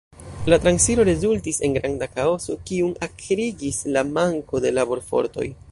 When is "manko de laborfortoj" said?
4.17-5.51